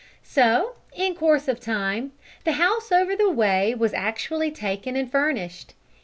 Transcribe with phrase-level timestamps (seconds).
[0.23, 2.13] So, in course of time,
[2.43, 5.75] the house over the way was actually taken and furnished.